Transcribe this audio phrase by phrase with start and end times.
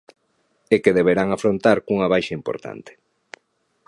[0.73, 2.91] E que deberán afrontar cunha baixa importante.